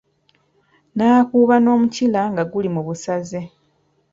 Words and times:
Naakuba 0.95 1.55
n'omukira 1.59 2.21
nga 2.31 2.43
guli 2.51 2.69
mu 2.75 2.81
busaze. 2.87 3.41